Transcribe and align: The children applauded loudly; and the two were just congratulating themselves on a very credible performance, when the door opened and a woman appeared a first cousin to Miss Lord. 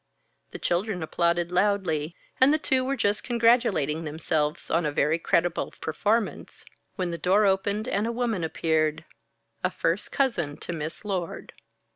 The 0.49 0.57
children 0.57 1.03
applauded 1.03 1.51
loudly; 1.51 2.15
and 2.39 2.51
the 2.51 2.57
two 2.57 2.83
were 2.83 2.95
just 2.95 3.23
congratulating 3.23 4.03
themselves 4.03 4.71
on 4.71 4.83
a 4.83 4.91
very 4.91 5.19
credible 5.19 5.75
performance, 5.79 6.65
when 6.95 7.11
the 7.11 7.19
door 7.19 7.45
opened 7.45 7.87
and 7.87 8.07
a 8.07 8.11
woman 8.11 8.43
appeared 8.43 9.05
a 9.63 9.69
first 9.69 10.11
cousin 10.11 10.57
to 10.57 10.73
Miss 10.73 11.05
Lord. 11.05 11.53